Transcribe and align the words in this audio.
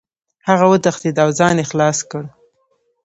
هغه 0.47 0.65
وتښتېد 0.71 1.15
او 1.23 1.29
ځان 1.39 1.55
یې 1.61 1.65
خلاص 1.71 1.97
کړ. 2.09 2.23